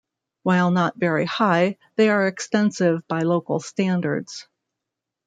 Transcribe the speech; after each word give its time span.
While 0.41 0.71
not 0.71 0.97
very 0.97 1.25
high, 1.25 1.77
they 1.95 2.09
are 2.09 2.25
extensive 2.25 3.07
by 3.07 3.19
local 3.21 3.59
standards. 3.59 4.47